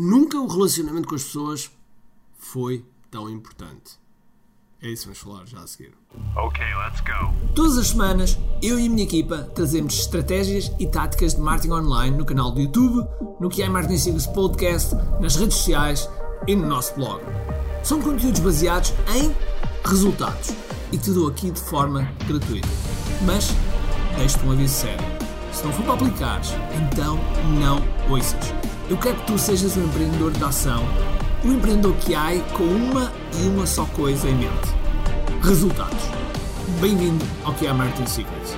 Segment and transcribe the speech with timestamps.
[0.00, 1.70] nunca o relacionamento com as pessoas
[2.38, 4.00] foi tão importante.
[4.82, 5.92] É isso que vamos falar já a seguir.
[6.34, 7.52] Okay, let's go.
[7.54, 12.16] Todas as semanas, eu e a minha equipa trazemos estratégias e táticas de marketing online
[12.16, 13.06] no canal do YouTube,
[13.38, 16.08] no que é Marketing Secrets Podcast, nas redes sociais
[16.46, 17.22] e no nosso blog.
[17.84, 19.34] São conteúdos baseados em
[19.86, 20.54] resultados
[20.92, 22.68] e te dou aqui de forma gratuita.
[23.26, 23.54] Mas
[24.16, 25.04] deixo-te um aviso sério.
[25.52, 26.52] Se não for para aplicares,
[26.88, 27.18] então
[27.58, 28.79] não ouças.
[28.90, 30.82] Eu quero que tu sejas um empreendedor de ação,
[31.44, 34.66] um empreendedor que há com uma e uma só coisa em mente:
[35.40, 36.02] resultados.
[36.80, 38.50] Bem-vindo ao que é Marketing Secrets.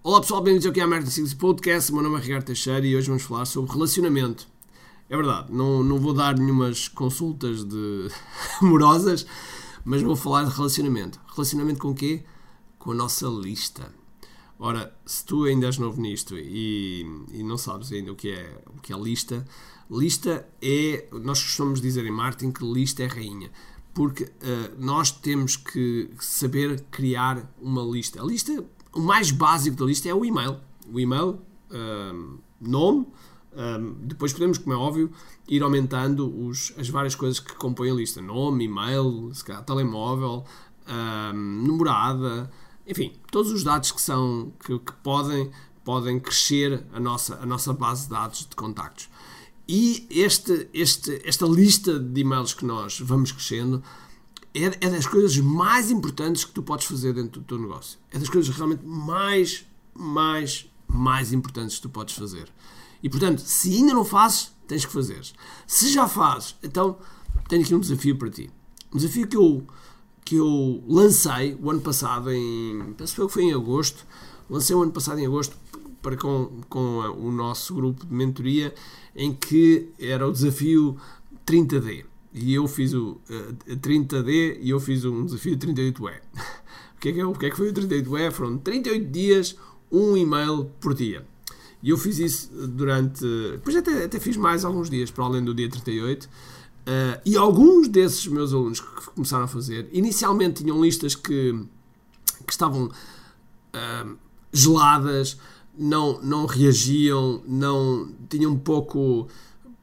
[0.00, 1.92] Olá pessoal, bem-vindos ao que é Marketing Secrets Podcast.
[1.92, 4.46] Meu nome é Ricardo Teixeira e hoje vamos falar sobre relacionamento.
[5.10, 8.10] É verdade, não, não vou dar nenhumas consultas de
[8.62, 9.26] amorosas,
[9.84, 11.18] mas vou falar de relacionamento.
[11.34, 12.22] Relacionamento com o quê?
[12.78, 14.03] Com a nossa lista.
[14.64, 18.62] Ora, se tu ainda és novo nisto e, e não sabes ainda o que, é,
[18.74, 19.44] o que é lista,
[19.90, 23.50] lista é, nós costumamos dizer em marketing que lista é rainha,
[23.92, 28.22] porque uh, nós temos que saber criar uma lista.
[28.22, 30.56] A lista, o mais básico da lista é o e-mail.
[30.90, 33.06] O e-mail, uh, nome,
[33.52, 35.12] um, depois podemos, como é óbvio,
[35.46, 40.42] ir aumentando os, as várias coisas que compõem a lista: nome, e-mail, se calhar, telemóvel,
[40.88, 42.50] um, namorada,
[42.86, 45.50] enfim, todos os dados que são que, que, podem,
[45.84, 49.08] podem crescer a nossa, a nossa base de dados de contactos.
[49.66, 53.82] E este, este, esta lista de e-mails que nós vamos crescendo
[54.54, 57.98] é, é das coisas mais importantes que tu podes fazer dentro do teu negócio.
[58.12, 62.48] É das coisas realmente mais, mais, mais importantes que tu podes fazer.
[63.02, 65.22] E portanto, se ainda não fazes, tens que fazer.
[65.66, 66.98] Se já fazes, então
[67.48, 68.50] tenho aqui um desafio para ti.
[68.92, 69.66] Um desafio que eu,
[70.24, 74.06] que eu lancei o ano passado, em, penso que foi em agosto,
[74.48, 75.56] lancei o ano passado em agosto
[76.00, 78.74] para com, com o nosso grupo de mentoria,
[79.14, 80.96] em que era o desafio
[81.46, 82.04] 30D.
[82.32, 85.94] E eu fiz o uh, eh, 30D e eu fiz um desafio 38E.
[86.96, 88.30] o, que é que, é, o que é que foi o 38E?
[88.32, 89.56] Foram 38 dias,
[89.90, 91.24] um e-mail por dia.
[91.82, 93.24] E eu fiz isso durante.
[93.52, 96.28] Depois até, até fiz mais alguns dias, para além do dia 38.
[96.86, 101.64] Uh, e alguns desses meus alunos que começaram a fazer, inicialmente tinham listas que,
[102.46, 104.16] que estavam uh,
[104.52, 105.38] geladas,
[105.76, 109.28] não, não reagiam, não tinham pouco.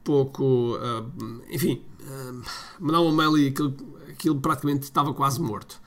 [0.04, 2.42] pouco uh, enfim, uh,
[2.78, 3.76] mandavam um mail e aquilo,
[4.08, 5.80] aquilo praticamente estava quase morto.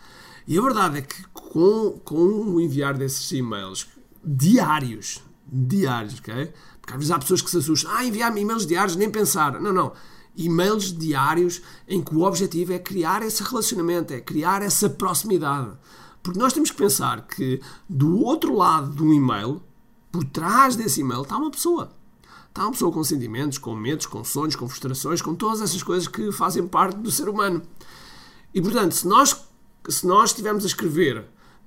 [0.47, 3.87] E a verdade é que com, com o enviar desses e-mails
[4.23, 6.53] diários, diários, ok?
[6.81, 9.59] Porque às vezes há pessoas que se assustam, ah, enviar-me e-mails diários, nem pensar.
[9.59, 9.93] Não, não.
[10.35, 15.72] E-mails diários em que o objetivo é criar esse relacionamento, é criar essa proximidade.
[16.22, 19.62] Porque nós temos que pensar que do outro lado de um e-mail,
[20.12, 21.91] por trás desse e-mail, está uma pessoa.
[22.50, 26.07] Está uma pessoa com sentimentos, com medos, com sonhos, com frustrações, com todas essas coisas
[26.07, 27.62] que fazem parte do ser humano.
[28.53, 29.35] E portanto, se nós,
[29.90, 31.25] se nós estivermos a escrever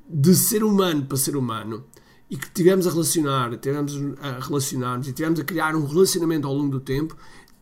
[0.09, 1.84] de ser humano para ser humano,
[2.31, 6.55] e que tivemos a relacionar, tivemos a relacionar-nos e tivemos a criar um relacionamento ao
[6.55, 7.17] longo do tempo,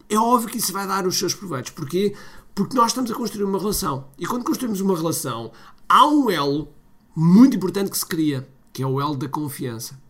[0.08, 1.70] é óbvio que isso vai dar os seus proveitos.
[1.70, 2.14] Porquê?
[2.54, 4.08] Porque nós estamos a construir uma relação.
[4.18, 5.52] E quando construímos uma relação,
[5.88, 6.68] há um elo
[7.14, 10.00] muito importante que se cria, que é o elo da confiança.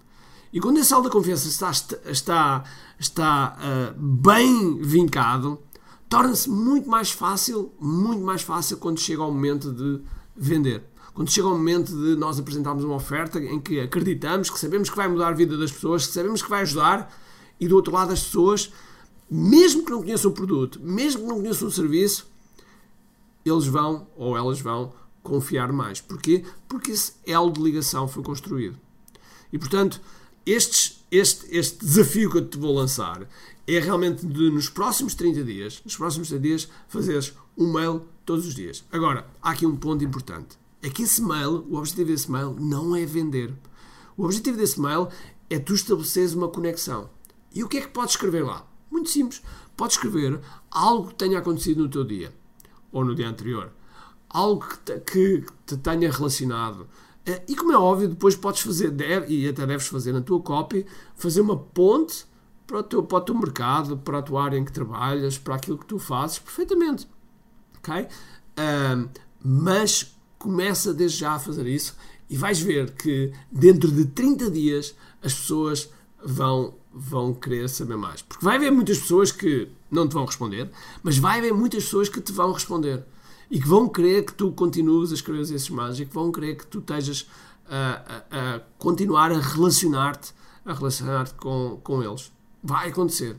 [0.52, 1.70] E quando esse elo da confiança está,
[2.10, 2.64] está,
[2.98, 5.58] está uh, bem vincado,
[6.08, 10.00] torna-se muito mais fácil, muito mais fácil quando chega ao momento de
[10.36, 10.84] vender
[11.16, 14.96] quando chega o momento de nós apresentarmos uma oferta em que acreditamos, que sabemos que
[14.96, 17.10] vai mudar a vida das pessoas, que sabemos que vai ajudar,
[17.58, 18.70] e do outro lado as pessoas,
[19.30, 22.30] mesmo que não conheçam o produto, mesmo que não conheçam o serviço,
[23.44, 24.92] eles vão ou elas vão
[25.22, 26.00] confiar mais.
[26.00, 26.44] Porquê?
[26.68, 28.78] Porque esse elo de ligação foi construído.
[29.52, 30.00] E portanto,
[30.44, 33.28] estes, este, este desafio que eu te vou lançar
[33.66, 38.46] é realmente de nos próximos 30 dias, nos próximos 30 dias, fazeres um mail todos
[38.46, 38.84] os dias.
[38.92, 42.94] Agora, há aqui um ponto importante é que esse mail, o objetivo desse mail não
[42.94, 43.52] é vender.
[44.16, 45.08] O objetivo desse mail
[45.50, 47.10] é tu estabeleceres uma conexão.
[47.52, 48.64] E o que é que podes escrever lá?
[48.90, 49.42] Muito simples.
[49.76, 50.40] Podes escrever
[50.70, 52.32] algo que tenha acontecido no teu dia
[52.92, 53.70] ou no dia anterior.
[54.28, 56.88] Algo que te, que te tenha relacionado.
[57.24, 58.94] Eh, e como é óbvio, depois podes fazer,
[59.28, 62.24] e até deves fazer na tua copy, fazer uma ponte
[62.66, 65.54] para o, teu, para o teu mercado, para a tua área em que trabalhas, para
[65.54, 67.08] aquilo que tu fazes, perfeitamente.
[67.78, 68.08] Ok?
[69.48, 71.94] mas começa desde já a fazer isso
[72.28, 75.90] e vais ver que dentro de 30 dias as pessoas
[76.24, 78.22] vão, vão querer saber mais.
[78.22, 80.70] Porque vai haver muitas pessoas que não te vão responder,
[81.02, 83.04] mas vai haver muitas pessoas que te vão responder
[83.50, 86.56] e que vão querer que tu continues a escrever esses mails e que vão querer
[86.56, 87.28] que tu estejas
[87.68, 90.34] a, a, a continuar a relacionar-te
[90.64, 92.32] a relacionar-te com, com eles.
[92.62, 93.36] Vai acontecer.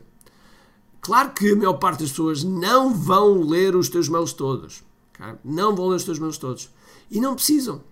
[1.00, 4.82] Claro que a maior parte das pessoas não vão ler os teus mails todos.
[5.14, 5.34] Okay?
[5.44, 6.70] Não vão ler os teus mails todos.
[7.10, 7.82] E não precisam.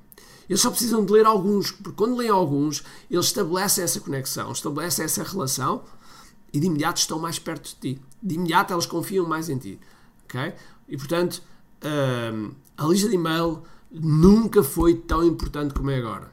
[0.49, 5.05] Eles só precisam de ler alguns, porque quando leem alguns, eles estabelecem essa conexão, estabelecem
[5.05, 5.83] essa relação
[6.53, 8.03] e de imediato estão mais perto de ti.
[8.23, 9.81] De imediato elas confiam mais em ti.
[10.25, 10.55] Okay?
[10.89, 11.43] E portanto,
[12.33, 16.31] hum, a lista de e-mail nunca foi tão importante como é agora.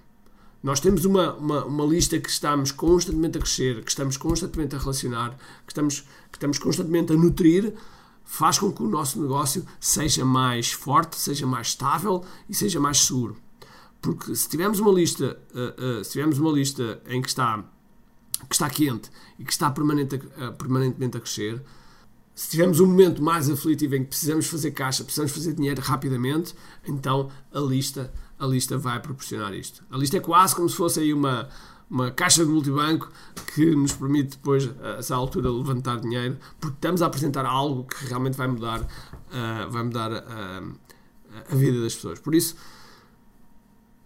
[0.61, 4.79] Nós temos uma, uma, uma, lista que estamos constantemente a crescer, que estamos constantemente a
[4.79, 5.31] relacionar,
[5.65, 6.01] que estamos,
[6.31, 7.73] que estamos constantemente a nutrir,
[8.23, 12.99] faz com que o nosso negócio seja mais forte, seja mais estável e seja mais
[12.99, 13.35] seguro.
[14.03, 17.63] Porque se tivermos uma lista, uh, uh, se tivermos uma lista em que está,
[18.49, 19.09] que está quente
[19.39, 21.63] e que está permanente a, uh, permanentemente a crescer,
[22.35, 26.53] se tivermos um momento mais aflitivo em que precisamos fazer caixa, precisamos fazer dinheiro rapidamente,
[26.85, 29.81] então a lista, a lista vai proporcionar isto.
[29.89, 31.47] A lista é quase como se fosse aí uma,
[31.89, 33.09] uma caixa de multibanco
[33.55, 38.05] que nos permite depois, a essa altura, levantar dinheiro, porque estamos a apresentar algo que
[38.07, 40.75] realmente vai mudar, uh, vai mudar uh,
[41.49, 42.19] a vida das pessoas.
[42.19, 42.57] Por isso,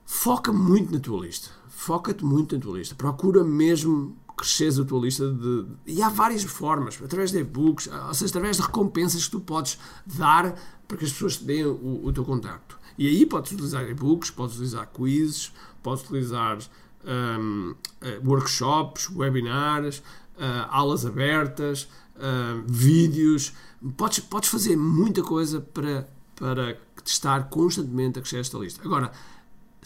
[0.07, 1.50] foca muito na tua lista.
[1.68, 2.95] Foca-te muito na tua lista.
[2.95, 5.65] Procura mesmo cresceres a tua lista de.
[5.86, 9.77] E há várias formas, através de e-books, ou seja, através de recompensas que tu podes
[10.06, 10.56] dar
[10.88, 12.80] para que as pessoas te deem o, o teu contacto.
[12.98, 15.51] E aí podes utilizar e-books, podes utilizar quizzes,
[15.83, 16.57] podes utilizar
[17.03, 20.00] um, eh, workshops, webinars,
[20.38, 23.53] uh, aulas abertas, uh, vídeos.
[23.98, 28.81] Podes, podes fazer muita coisa para, para estar constantemente a crescer esta lista.
[28.83, 29.12] Agora,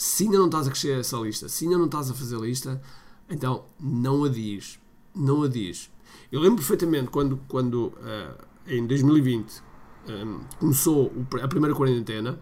[0.01, 2.81] se ainda não estás a crescer essa lista, se ainda não estás a fazer lista,
[3.29, 4.79] então não adies.
[5.13, 5.91] Não adies.
[6.31, 9.61] Eu lembro perfeitamente quando, quando uh, em 2020
[10.09, 12.39] um, começou a primeira quarentena,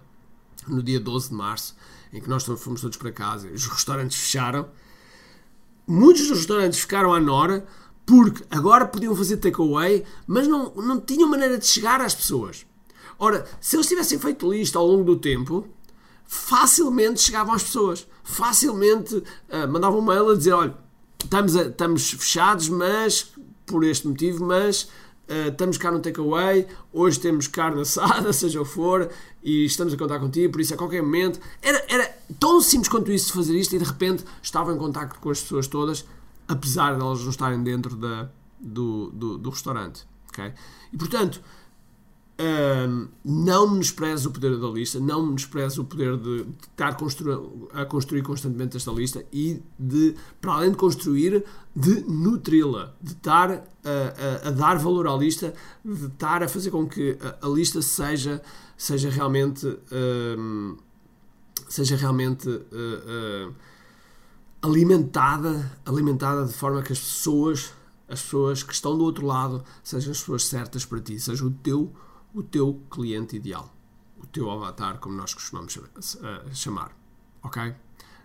[0.69, 1.75] no dia 12 de março,
[2.13, 4.69] em que nós fomos todos para casa, os restaurantes fecharam.
[5.85, 7.67] Muitos dos restaurantes ficaram à Nora
[8.06, 12.65] porque agora podiam fazer takeaway, mas não, não tinham maneira de chegar às pessoas.
[13.19, 15.67] Ora, se eles tivessem feito lista ao longo do tempo,
[16.29, 18.07] facilmente chegavam às pessoas.
[18.23, 20.77] Facilmente uh, mandavam um mail a dizer: olha,
[21.21, 23.33] estamos, a, estamos fechados, mas
[23.65, 28.65] por este motivo, mas uh, estamos cá no takeaway, hoje temos carne assada, seja o
[28.65, 29.09] for,
[29.43, 31.39] e estamos a contar contigo, por isso a qualquer momento.
[31.63, 35.31] Era, era tão simples quanto isso fazer isto e de repente estavam em contato com
[35.31, 36.05] as pessoas todas,
[36.47, 38.29] apesar de elas não estarem dentro da,
[38.59, 40.07] do, do, do restaurante.
[40.31, 40.53] Okay?
[40.93, 41.41] E portanto,
[42.39, 47.68] um, não menospreze o poder da lista, não menospreze o poder de, de estar constru
[47.74, 51.44] a construir constantemente esta lista e de, para além de construir,
[51.75, 53.57] de nutri-la, de estar a,
[54.45, 55.53] a, a, dar valor à lista,
[55.83, 58.42] de estar a fazer com que a, a lista seja,
[58.77, 60.77] seja realmente um,
[61.68, 63.56] seja realmente uh, uh,
[64.62, 67.74] alimentada, alimentada de forma que as pessoas,
[68.07, 71.51] as pessoas que estão do outro lado, sejam as pessoas certas para ti, seja o
[71.51, 71.94] teu
[72.33, 73.73] o teu cliente ideal,
[74.17, 75.77] o teu avatar, como nós costumamos
[76.53, 76.95] chamar.
[77.41, 77.73] Ok?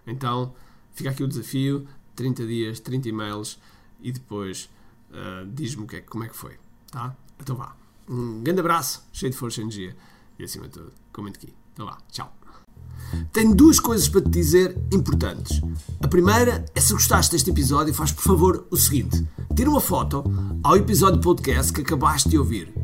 [0.07, 0.55] Então,
[0.93, 3.59] fica aqui o desafio: 30 dias, 30 e-mails
[4.01, 4.69] e depois
[5.11, 6.57] uh, diz-me é, como é que foi.
[6.91, 7.17] Tá?
[7.41, 7.75] Então vá.
[8.09, 9.97] Um grande abraço, cheio de força e energia
[10.39, 11.55] e acima de tudo, comente aqui.
[11.73, 12.33] Então vá, tchau.
[13.33, 15.61] Tenho duas coisas para te dizer importantes.
[16.03, 19.27] A primeira é se gostaste deste episódio, faz por favor o seguinte:
[19.57, 20.25] tira uma foto
[20.63, 22.84] ao episódio podcast que acabaste de ouvir